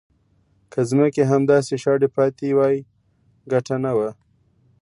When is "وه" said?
3.97-4.09